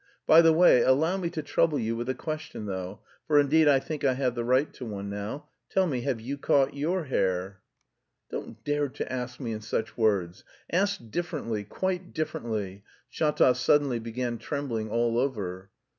[0.25, 3.77] By the way, allow me to trouble you with a question though, for indeed I
[3.77, 5.49] think I have the right to one now.
[5.69, 7.61] Tell me, have you caught your hare?"
[8.31, 10.43] "Don't dare to ask me in such words!
[10.71, 15.69] Ask differently, quite differently." Shatov suddenly began trembling all over.